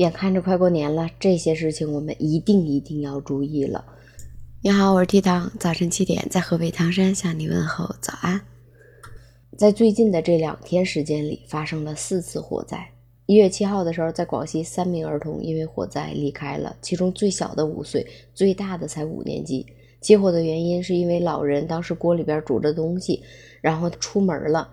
[0.00, 3.84] 眼看着快过年了，这些事情我们一定一定要注意了。
[4.62, 8.40] 你好，我是 T 糖，早晨七点在河北唐山向你问候早安。
[9.58, 12.78] 在最近的这两天时间里，发生了四次火灾。
[13.26, 19.66] 一月七号的时候，在广西三名儿童因为火灾离开了，其中最小的五岁，最大的才五年级。
[20.00, 23.22] 起火的原因是因为老人当时锅里边煮着东西，
[23.60, 24.66] 然后出门了。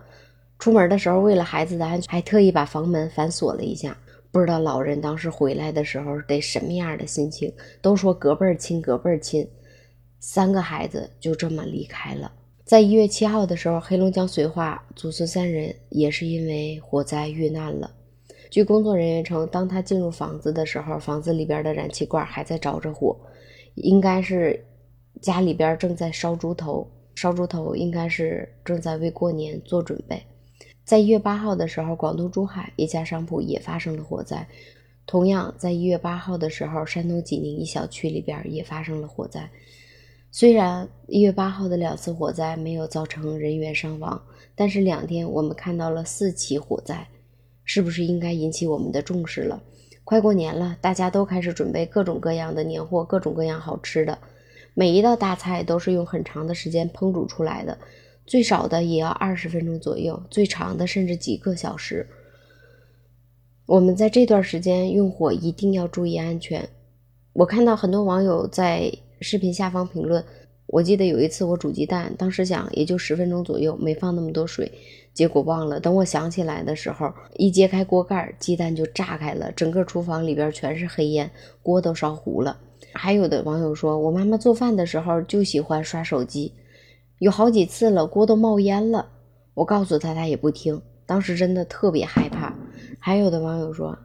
[0.58, 3.98] 出门的时候，为了孩子的安全，还特意把房门反锁了一下。
[4.32, 7.52] 不知道老人当时回来的时候得什么样的心情。
[7.82, 9.48] 都说隔辈儿亲，隔辈儿亲，
[10.20, 12.32] 三个孩子就这么离开了。
[12.64, 17.90] 在一月七号的时候，黑龙江绥化祖孙三人也是因为火灾遇难了。
[18.50, 23.18] 据工作人员称，当他进入房子的时候，房子里边的燃气罐还在着着火，
[23.76, 24.66] 应该是
[25.22, 30.22] 家里边正在烧猪头，烧猪头应该是正在为过年做准备。
[30.88, 34.48] 在一月八号的时候，广东珠海一家商铺也发生了火灾。
[35.06, 39.50] 同样，在一月八号的时候，山东济宁一小区里边也发生了火灾。
[40.32, 44.22] 虽然一月八号的两次火灾没有造成人员伤亡，
[44.56, 47.06] 但是两天我们看到了四起火灾，
[47.66, 49.62] 是不是应该引起我们的重视了？
[50.06, 54.18] 快过年了，大家都开始准备各种各样的年货，各种各样好吃的。
[54.74, 57.78] 每一道大菜都是用很长的时间烹煮出来的。
[58.28, 62.06] 最少的也要二十分钟左右，最长的甚至几个小时。
[63.66, 66.70] 我们在这段时间用火一定要注意安全。
[67.34, 70.24] 我看到很多网友在视频下方评论，
[70.66, 74.70] 我记得有一次我煮鸡蛋，当时想也就十分钟左右，没放那么多水，
[75.14, 75.80] 结果忘了。
[75.80, 81.32] 等我想起来的时候，一揭开锅盖，鸡蛋就炸开了，整个厨房里边全是黑烟，
[81.62, 82.58] 锅都烧糊了。
[82.94, 86.52] 还有的网友说，我妈妈做饭的时候就喜欢刷手机。
[87.20, 89.10] 有好几次了，锅都冒烟了。
[89.56, 90.82] 我告诉他，他也不听。
[91.06, 92.54] 当时真的特别害怕。
[93.00, 93.98] 还有的网友说：“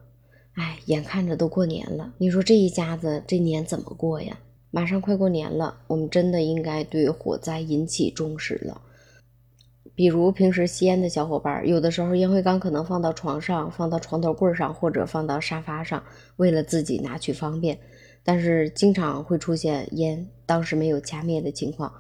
[0.54, 4.38] 哎，眼看着都过年了，你说这一家子这年怎么过呀？
[4.70, 8.80] 马上快过年了，我们真的应该对火灾引起重视了。
[9.94, 16.02] 比如平时吸烟的小伙伴，有的时候烟灰缸可能放到床上，放到床头柜上，或者放到沙发上，
[16.36, 17.78] 为了自己拿取方便。
[18.24, 21.92] 但是经常会出现烟当时没有掐灭的情况。”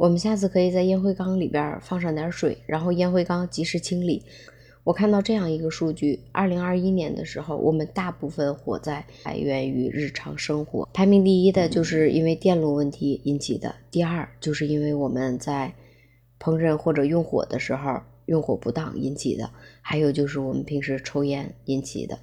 [0.00, 4.22] 我们下次可以在烟灰缸里边放上点水，然后烟灰缸及时清理。
[4.82, 15.70] 我看到这样一个数据：二零二一年的时候，我们大部分火灾来源于日常生活，排名第一的就是因为电路问题引起的，第二就是因为我们在
[16.38, 19.50] 烹饪或者用火的时候用火不当引起的，
[19.82, 22.18] 还有就是我们平时抽烟引起的。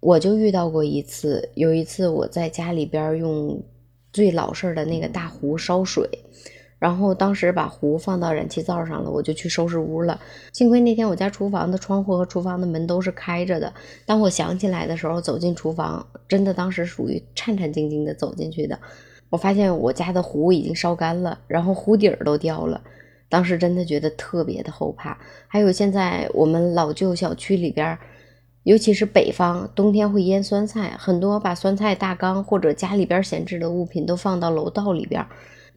[0.00, 3.62] 我就遇到过一次，有一次我在家里边用
[4.10, 6.08] 最老式的那个大壶烧水。
[6.82, 10.20] 然后当时把壶放到燃气灶上了，我就去收拾屋了。
[10.52, 13.72] 幸亏那天我家厨房的窗户和厨房的门都是开着的。
[14.04, 18.76] 当我想起来的时候，走进厨房，真的当时属于颤颤兢兢的走进去的。
[19.30, 22.82] 我发现我家的壶已经烧干了，然后壶底儿都掉了。
[23.28, 25.16] 当时真的觉得特别的后怕。
[25.46, 27.96] 还有现在我们老旧小区里边，
[28.64, 35.24] 尤其是北方，冬天会腌酸菜，很多把酸菜大缸或者家里边闲置的物品都放到楼道里边。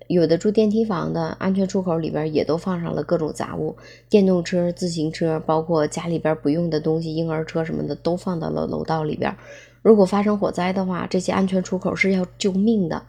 [0.07, 3.75] 有的住电梯房的安全出口里边也都放上了各种杂物，
[4.09, 9.35] 电动车、自行车，包括家里边不用的东西，婴儿车什么的都放到了楼道里边。
[9.81, 13.01] 如果发生火灾的话，这些安全出口是要救命的。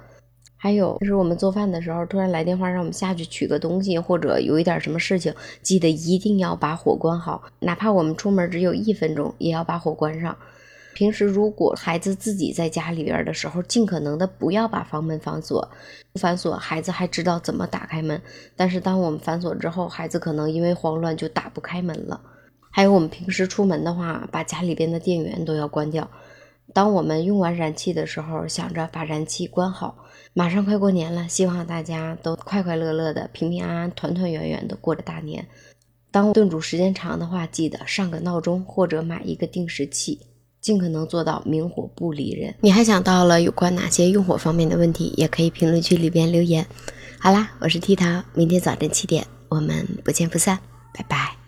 [0.58, 5.32] 还有就是我们做饭的时候，突然来电话让我们下去取个东西，或者有一点什么事情，
[5.62, 10.34] 记得一定要把火关好，哪怕我们出门只有一分钟，也要把火关上。
[10.96, 15.70] 平时如果孩子自己在家里边的时候，尽可能的不要把房门反锁。
[16.10, 18.18] 不反锁，孩子还知道怎么打开门。
[18.56, 22.18] 但是当我们反锁之后，孩子可能因为慌乱就打不开门了。
[22.70, 26.10] 还有我们平时出门的话，把家里边的电源都要关掉。
[26.72, 29.98] 当我们用完燃气的时候，想着把燃气关好。
[30.32, 35.46] 马上快过年了，希望大家都快快乐乐的、平平安安、团团圆圆的过着大年。
[36.10, 40.18] 当炖煮时间长的话，记得上个闹钟或者买一个定时器。
[40.66, 42.52] 尽可能做到明火不离人。
[42.60, 45.14] 你还想到了有关哪些用火方面的问题？
[45.16, 46.66] 也可以评论区里边留言。
[47.20, 50.58] 好啦，我是 T 糖，明天早晨七点我们不见不散，
[50.92, 51.45] 拜拜。